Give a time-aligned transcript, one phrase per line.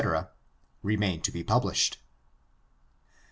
[0.81, 1.99] remain to be published.